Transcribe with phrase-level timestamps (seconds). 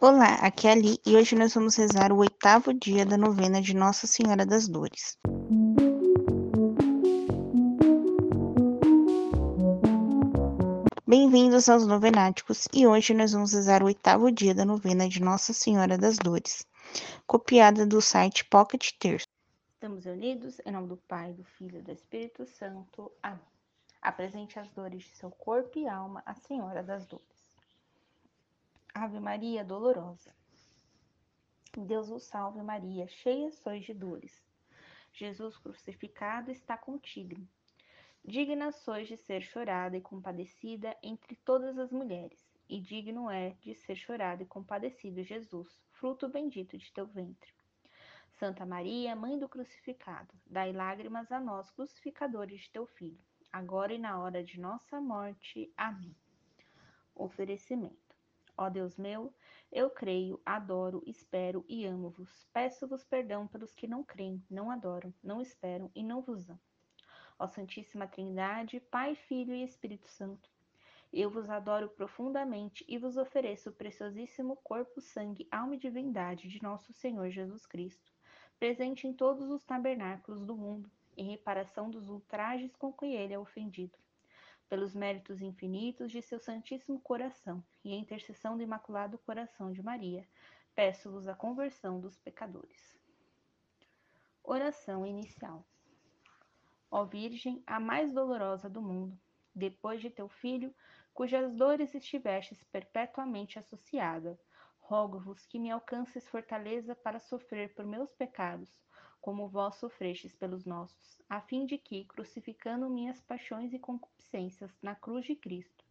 [0.00, 3.74] Olá, aqui é Ali e hoje nós vamos rezar o oitavo dia da novena de
[3.74, 5.18] Nossa Senhora das Dores.
[11.04, 15.52] Bem-vindos aos Novenáticos e hoje nós vamos rezar o oitavo dia da novena de Nossa
[15.52, 16.64] Senhora das Dores,
[17.26, 19.26] copiada do site Pocket Terço.
[19.74, 23.10] Estamos unidos em nome do Pai, do Filho e do Espírito Santo.
[23.20, 23.40] Amém.
[24.00, 27.37] Apresente as dores de seu corpo e alma à Senhora das Dores.
[29.00, 30.34] Ave Maria dolorosa.
[31.76, 34.44] Deus o salve Maria, cheia sois de dores.
[35.12, 37.36] Jesus crucificado está contigo.
[38.24, 43.72] Digna sois de ser chorada e compadecida entre todas as mulheres, e digno é de
[43.72, 47.54] ser chorado e compadecido Jesus, fruto bendito de teu ventre.
[48.32, 53.98] Santa Maria, Mãe do crucificado, dai lágrimas a nós, crucificadores de teu Filho, agora e
[53.98, 55.72] na hora de nossa morte.
[55.76, 56.16] Amém.
[57.14, 58.07] Oferecimento.
[58.60, 59.32] Ó Deus meu,
[59.70, 62.44] eu creio, adoro, espero e amo-vos.
[62.52, 66.60] Peço-vos perdão pelos que não creem, não adoram, não esperam e não vos amam.
[67.38, 70.50] Ó Santíssima Trindade, Pai, Filho e Espírito Santo,
[71.12, 76.60] eu vos adoro profundamente e vos ofereço o preciosíssimo corpo, sangue, alma e divindade de
[76.60, 78.12] nosso Senhor Jesus Cristo,
[78.58, 83.38] presente em todos os tabernáculos do mundo, em reparação dos ultrajes com que ele é
[83.38, 83.96] ofendido
[84.68, 90.26] pelos méritos infinitos de seu Santíssimo Coração e a intercessão do Imaculado Coração de Maria,
[90.74, 92.98] peço-vos a conversão dos pecadores.
[94.44, 95.64] Oração inicial.
[96.90, 99.18] Ó Virgem, a mais dolorosa do mundo,
[99.54, 100.74] depois de teu filho,
[101.12, 104.38] cujas dores estivestes perpetuamente associada,
[104.78, 108.70] rogo-vos que me alcances fortaleza para sofrer por meus pecados
[109.20, 114.94] como vós sofrestes pelos nossos, a fim de que, crucificando minhas paixões e concupiscências na
[114.94, 115.84] cruz de Cristo,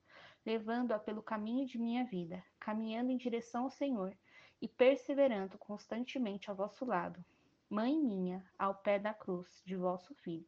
[0.45, 4.17] levando-a pelo caminho de minha vida, caminhando em direção ao Senhor
[4.61, 7.23] e perseverando constantemente ao vosso lado,
[7.69, 10.47] Mãe minha, ao pé da cruz de vosso Filho,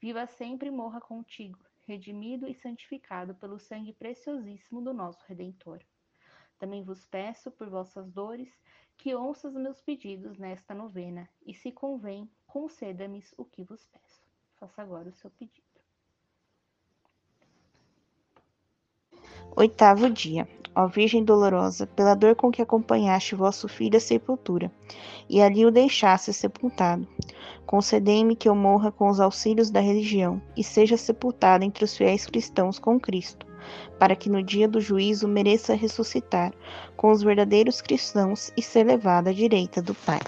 [0.00, 5.80] viva sempre e morra contigo, redimido e santificado pelo sangue preciosíssimo do nosso Redentor.
[6.62, 8.48] Também vos peço, por vossas dores,
[8.96, 14.22] que ouças meus pedidos nesta novena, e se convém, conceda-me o que vos peço.
[14.60, 15.66] Faça agora o seu pedido.
[19.56, 20.48] Oitavo dia.
[20.72, 24.70] Ó Virgem dolorosa, pela dor com que acompanhaste vosso filho à sepultura,
[25.28, 27.08] e ali o deixaste sepultado,
[27.66, 32.24] concedei-me que eu morra com os auxílios da religião e seja sepultado entre os fiéis
[32.24, 33.51] cristãos com Cristo
[33.98, 36.52] para que no dia do juízo mereça ressuscitar
[36.96, 40.20] com os verdadeiros cristãos e ser levado à direita do Pai.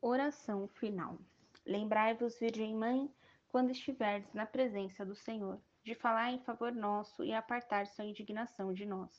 [0.00, 1.18] Oração final.
[1.64, 3.10] Lembrai-vos, Virgem Mãe,
[3.48, 8.72] quando estiverdes na presença do Senhor, de falar em favor nosso e apartar sua indignação
[8.72, 9.10] de nós.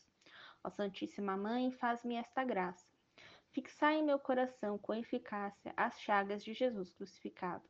[0.63, 2.85] Ó Santíssima Mãe, faz-me esta graça.
[3.51, 7.63] Fixai em meu coração com eficácia as chagas de Jesus crucificado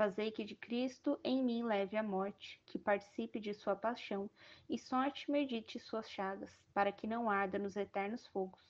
[0.00, 4.30] Fazei que de Cristo em mim leve a morte, que participe de sua paixão,
[4.66, 8.62] e sorte medite suas chagas, para que não arda nos eternos fogos.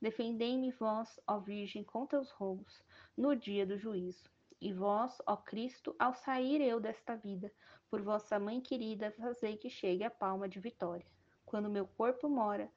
[0.00, 2.80] Defendei-me vós, ó Virgem, contra os roubos,
[3.16, 4.30] no dia do juízo.
[4.60, 7.52] E vós, ó Cristo, ao sair eu desta vida,
[7.90, 11.10] por vossa mãe querida, fazei que chegue a palma de vitória.
[11.44, 12.70] Quando meu corpo mora,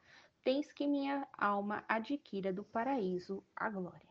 [0.44, 4.10] tens que minha alma adquira do paraíso a glória.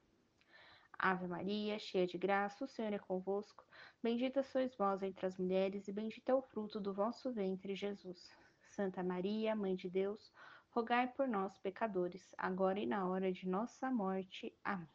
[1.03, 3.65] Ave Maria, cheia de graça, o Senhor é convosco.
[4.03, 8.29] Bendita sois vós entre as mulheres, e bendito é o fruto do vosso ventre, Jesus.
[8.67, 10.31] Santa Maria, Mãe de Deus,
[10.69, 14.55] rogai por nós, pecadores, agora e na hora de nossa morte.
[14.63, 14.87] Amém.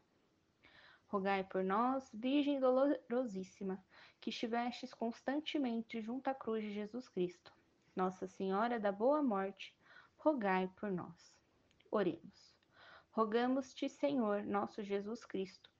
[1.09, 3.85] Rogai por nós, Virgem dolorosíssima,
[4.21, 7.53] que estivestes constantemente junto à cruz de Jesus Cristo.
[7.97, 9.77] Nossa Senhora da Boa Morte,
[10.19, 11.37] rogai por nós.
[11.91, 12.55] Oremos.
[13.11, 15.75] Rogamos-te, Senhor, nosso Jesus Cristo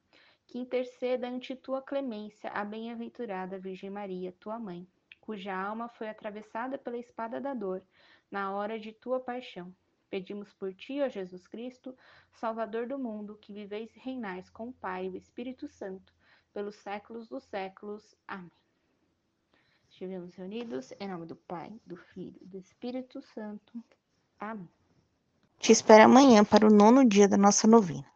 [0.47, 4.87] que interceda ante tua clemência a bem-aventurada Virgem Maria, tua mãe,
[5.21, 7.83] cuja alma foi atravessada pela espada da dor
[8.31, 9.75] na hora de tua paixão.
[10.09, 11.97] Pedimos por ti, ó Jesus Cristo,
[12.33, 16.15] Salvador do mundo, que viveis e reinais com o Pai e o Espírito Santo,
[16.53, 18.15] pelos séculos dos séculos.
[18.27, 18.51] Amém.
[19.91, 23.83] Estivemos reunidos em nome do Pai, do Filho e do Espírito Santo.
[24.39, 24.69] Amém.
[25.59, 28.16] Te espero amanhã para o nono dia da nossa novena.